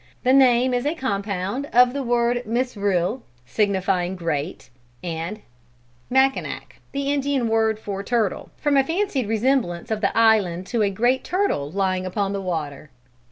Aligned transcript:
The 0.23 0.33
name 0.33 0.73
is 0.73 0.87
a 0.87 0.95
compound 0.95 1.67
of 1.71 1.93
the 1.93 2.01
word 2.01 2.41
Misril, 2.47 3.21
signifying 3.45 4.15
great, 4.15 4.71
and 5.03 5.41
Mackinac 6.09 6.77
the 6.91 7.13
Indian 7.13 7.47
word 7.47 7.77
for 7.77 8.01
turtle, 8.01 8.49
from 8.57 8.77
a 8.77 8.83
fancied 8.83 9.27
resemblance 9.27 9.91
of 9.91 10.01
the 10.01 10.17
island 10.17 10.65
to 10.65 10.81
a 10.81 10.89
great 10.89 11.23
turtle 11.23 11.69
lying 11.69 12.07
upon 12.07 12.33
the 12.33 12.41
water. 12.41 12.89